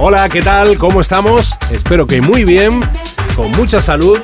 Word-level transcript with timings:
Hola, 0.00 0.28
¿qué 0.28 0.40
tal? 0.40 0.78
¿Cómo 0.78 1.00
estamos? 1.00 1.56
Espero 1.72 2.06
que 2.06 2.20
muy 2.20 2.44
bien, 2.44 2.78
con 3.34 3.50
mucha 3.50 3.82
salud 3.82 4.20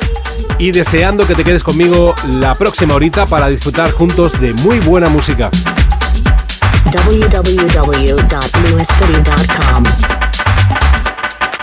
y 0.56 0.70
deseando 0.70 1.26
que 1.26 1.34
te 1.34 1.42
quedes 1.42 1.64
conmigo 1.64 2.14
la 2.28 2.54
próxima 2.54 2.94
horita 2.94 3.26
para 3.26 3.48
disfrutar 3.48 3.90
juntos 3.90 4.40
de 4.40 4.54
muy 4.54 4.78
buena 4.78 5.08
música. 5.08 5.50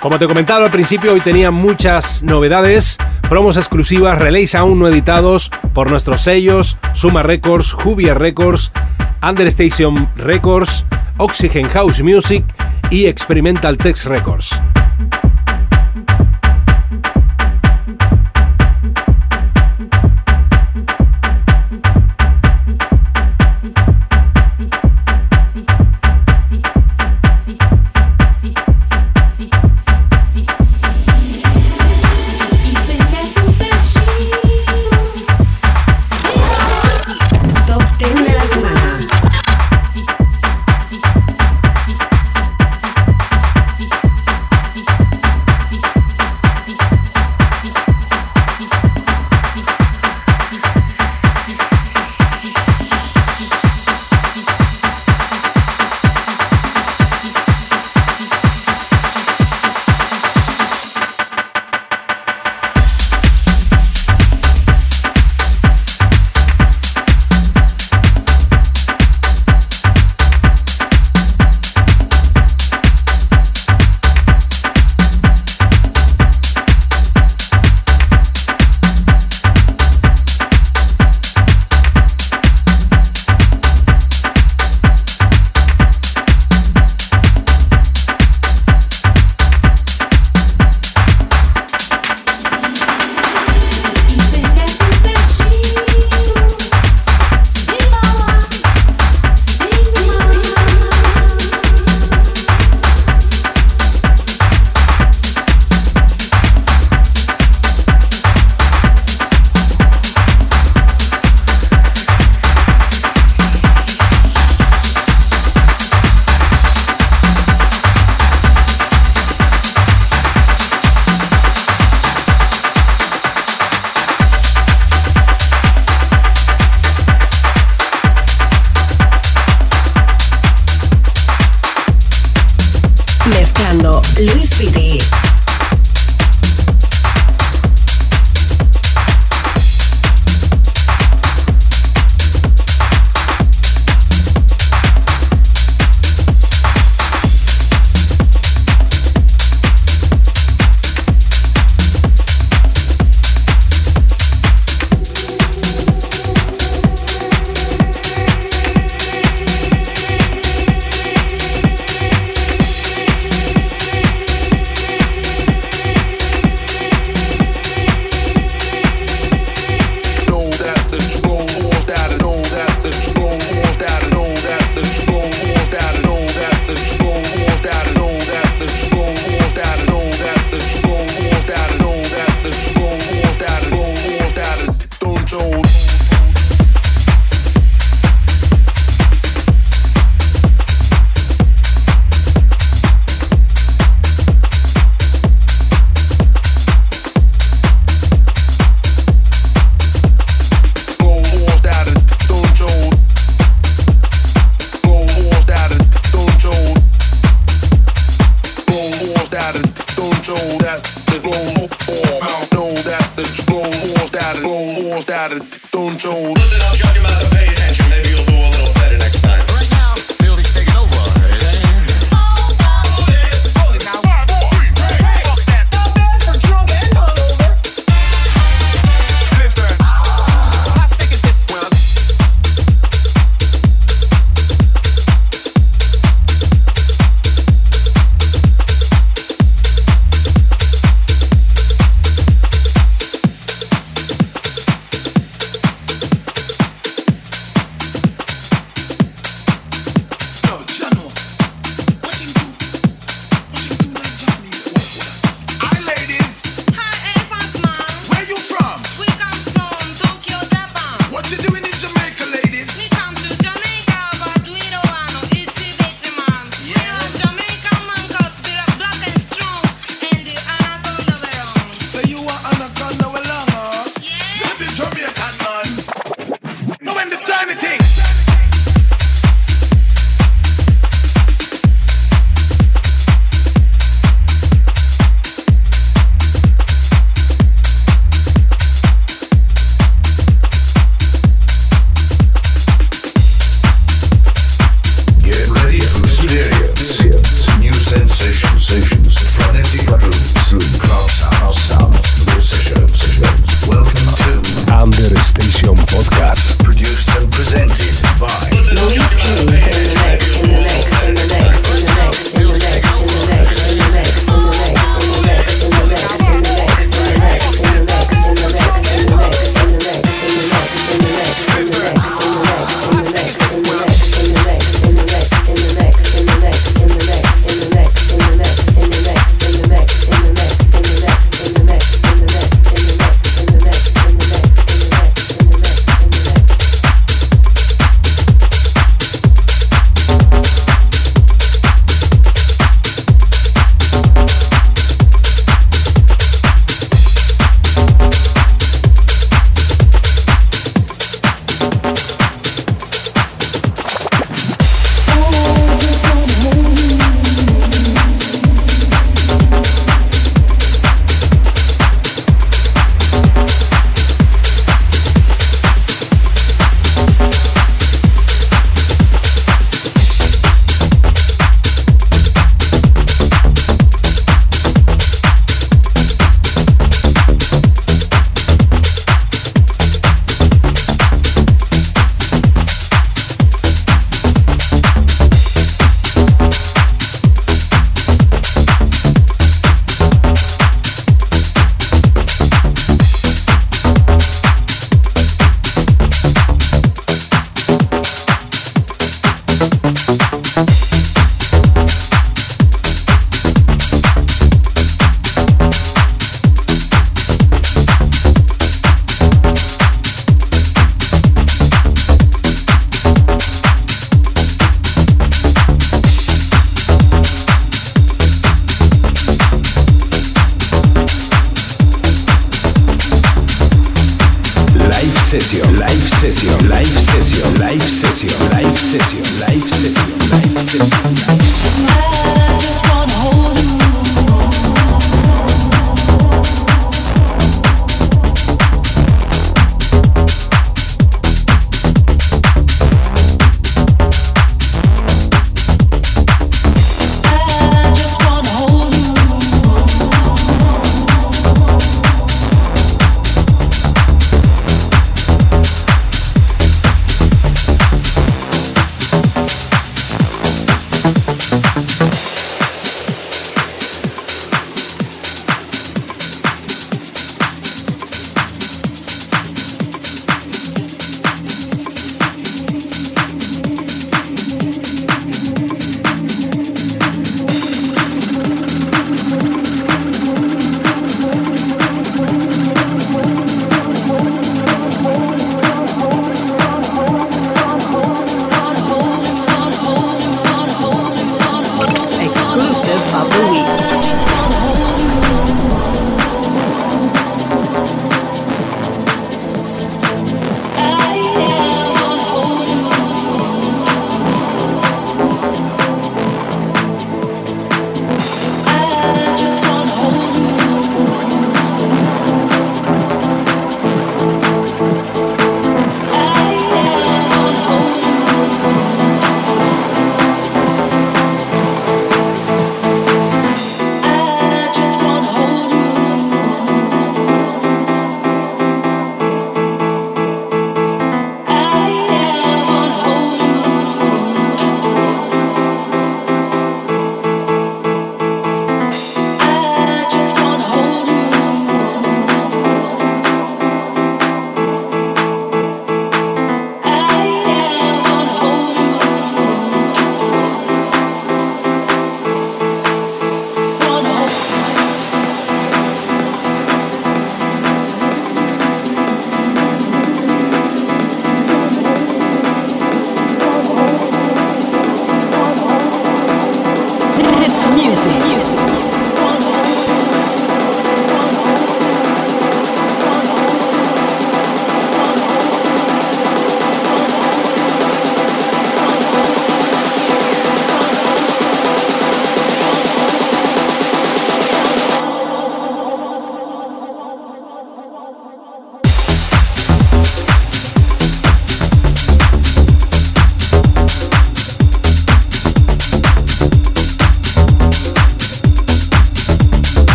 Como 0.00 0.18
te 0.18 0.26
comentaba 0.26 0.64
al 0.64 0.70
principio, 0.70 1.12
hoy 1.12 1.20
tenía 1.20 1.50
muchas 1.50 2.22
novedades, 2.22 2.96
promos 3.28 3.58
exclusivas, 3.58 4.18
relays 4.18 4.54
aún 4.54 4.78
no 4.78 4.88
editados 4.88 5.50
por 5.74 5.90
nuestros 5.90 6.22
sellos 6.22 6.78
Suma 6.94 7.22
Records, 7.22 7.72
Jubia 7.72 8.14
Records, 8.14 8.72
Understation 9.22 10.08
Records, 10.16 10.86
Oxygen 11.18 11.68
House 11.68 12.00
Music 12.02 12.42
y 12.90 13.06
Experimental 13.06 13.76
Text 13.76 14.06
Records. 14.06 14.60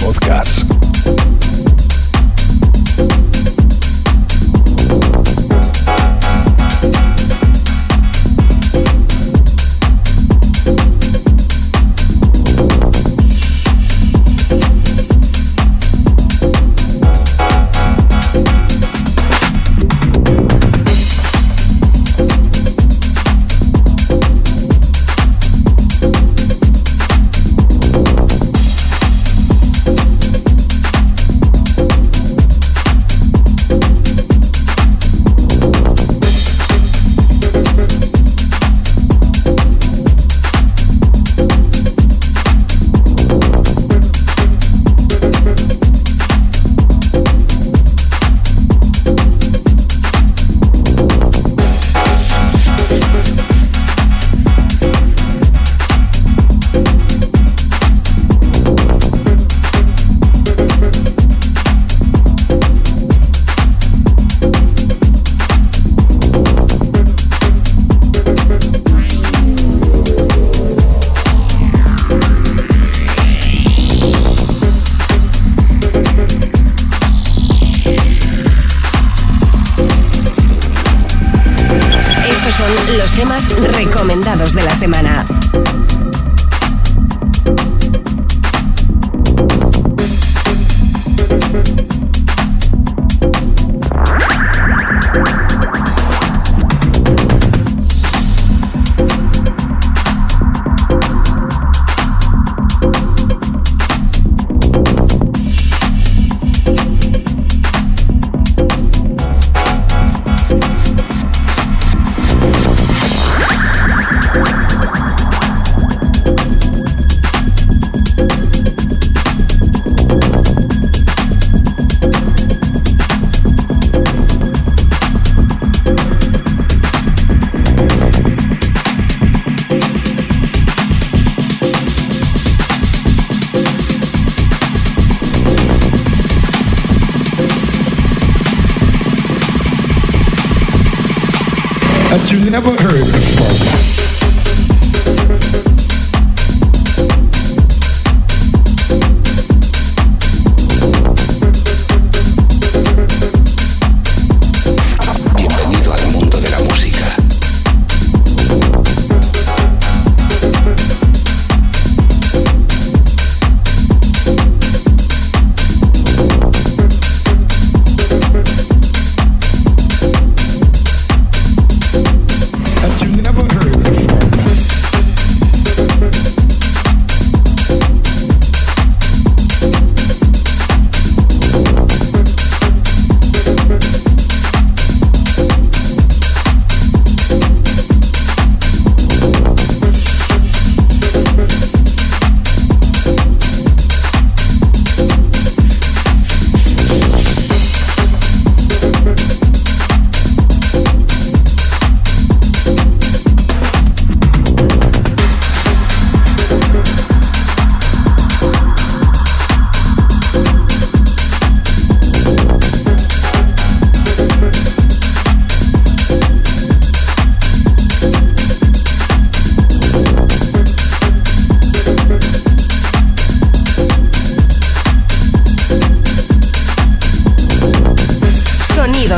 Podcast. 0.00 0.79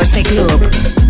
este 0.01 0.23
club. 0.23 1.02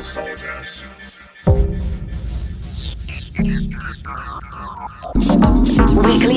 Weekly 0.00 0.18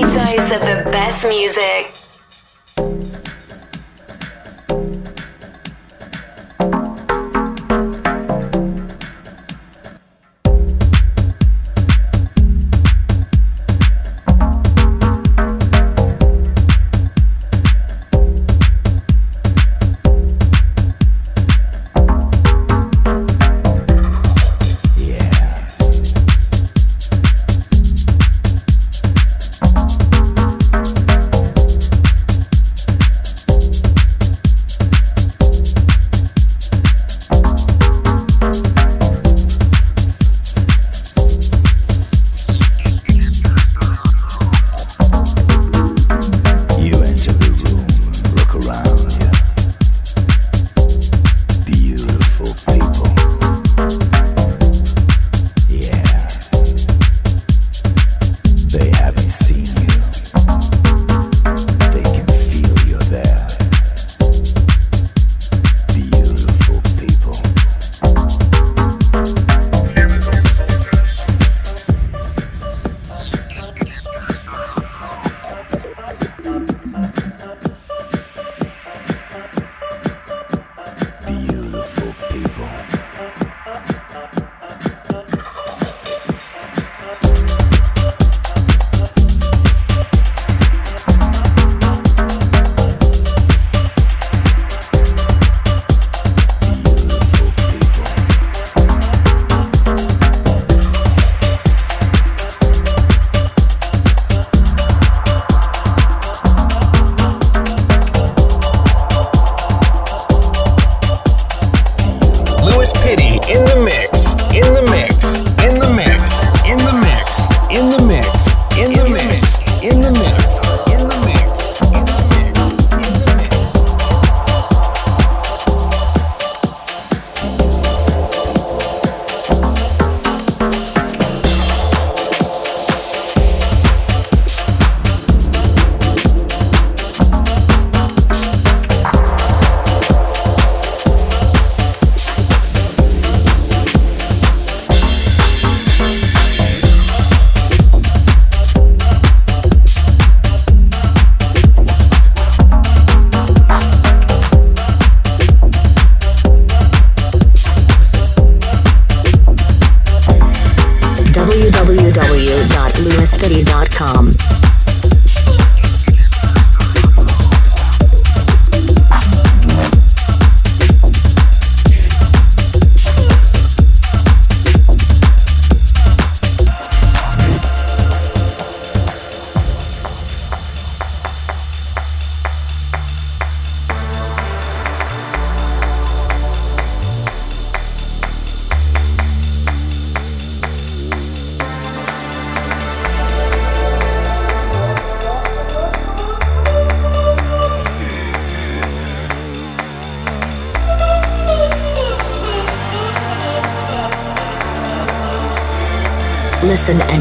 dose 0.02 0.52
of 0.52 0.60
the 0.60 0.84
best 0.92 1.26
music. 1.26 2.03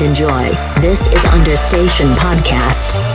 Enjoy. 0.02 0.50
This 0.80 1.12
is 1.12 1.24
Understation 1.24 2.08
Podcast. 2.16 3.11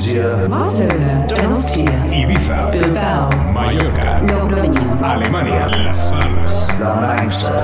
Barcelona, 0.00 1.26
Donostia, 1.28 1.92
Ibiza, 2.10 2.70
Bilbao, 2.70 3.28
Mallorca, 3.52 4.20
Logroño, 4.22 4.98
Alemania, 5.02 5.66
Las 5.66 6.10
Palmas, 6.10 6.74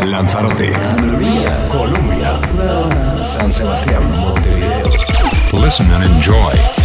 Lanzarote, 0.04 0.72
Colombia, 1.70 2.38
San 3.24 3.50
Sebastián, 3.50 4.02
Montevideo. 4.20 4.84
Listen 5.54 5.90
and 5.92 6.04
enjoy. 6.04 6.75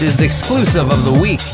Is 0.00 0.16
the 0.16 0.24
exclusive 0.24 0.92
of 0.92 1.04
the 1.04 1.12
week. 1.12 1.47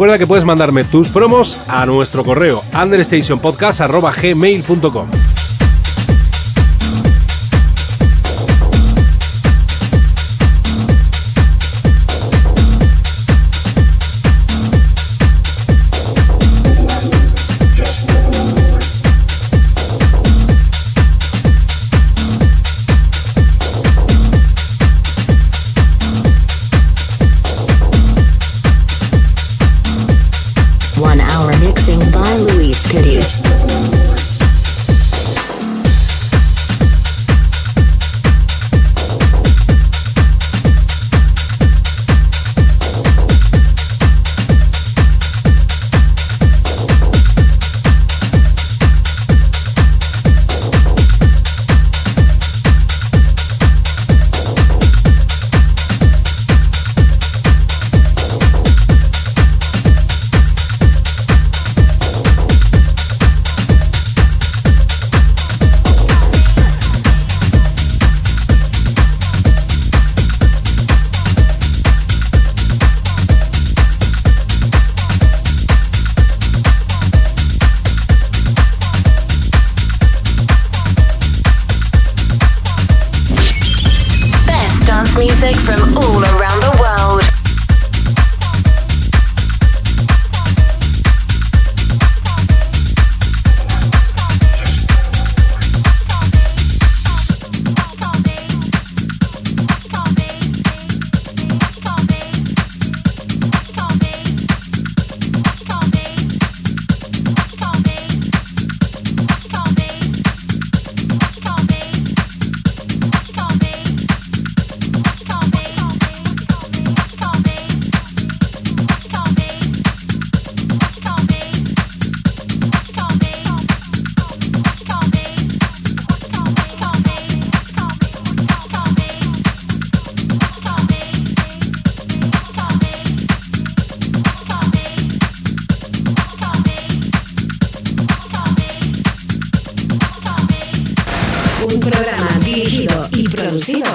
Recuerda 0.00 0.16
que 0.16 0.26
puedes 0.26 0.46
mandarme 0.46 0.84
tus 0.84 1.10
promos 1.10 1.60
a 1.68 1.84
nuestro 1.84 2.24
correo 2.24 2.62
understationpodcast.gmail.com 2.72 5.19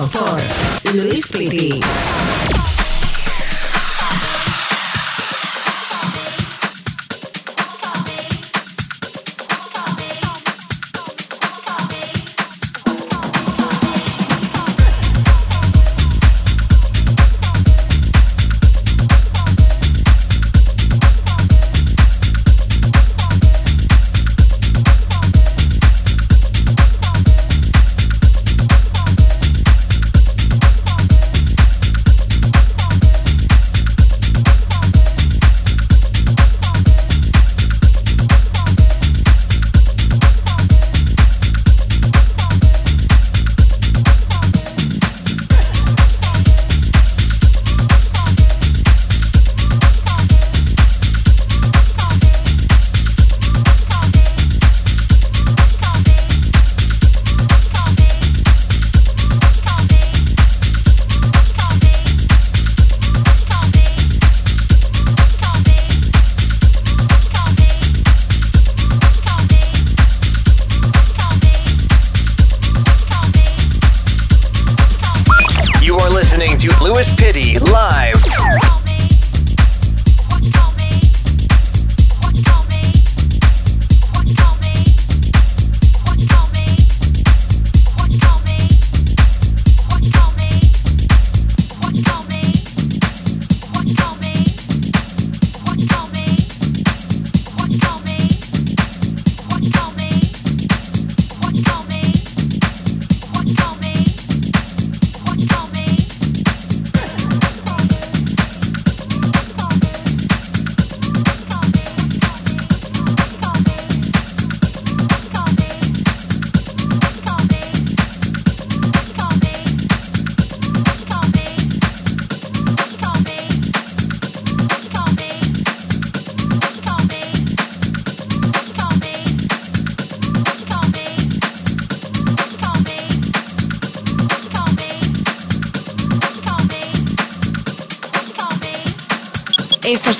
por 0.01 0.93
Luis 0.93 1.27
Piti. 1.29 1.79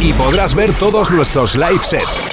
Y 0.00 0.12
podrás 0.12 0.54
ver 0.54 0.72
todos 0.74 1.10
nuestros 1.10 1.54
live 1.56 1.80
sets. 1.80 2.31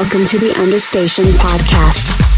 Welcome 0.00 0.24
to 0.28 0.38
the 0.38 0.54
Understation 0.54 1.26
Podcast. 1.26 2.29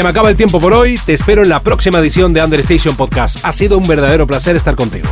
Se 0.00 0.04
me 0.04 0.08
acaba 0.08 0.30
el 0.30 0.36
tiempo 0.36 0.58
por 0.58 0.72
hoy. 0.72 0.98
Te 1.04 1.12
espero 1.12 1.42
en 1.42 1.50
la 1.50 1.60
próxima 1.60 1.98
edición 1.98 2.32
de 2.32 2.42
Understation 2.42 2.96
Podcast. 2.96 3.44
Ha 3.44 3.52
sido 3.52 3.76
un 3.76 3.86
verdadero 3.86 4.26
placer 4.26 4.56
estar 4.56 4.74
contigo. 4.74 5.09